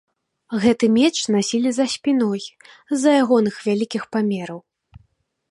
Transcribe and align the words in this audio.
Гэты 0.61 0.85
меч 0.95 1.11
насілі 1.35 1.69
за 1.79 1.85
спіной 1.97 2.43
з-за 2.49 3.11
ягоных 3.23 3.55
вялікіх 3.69 4.03
памераў. 4.17 4.59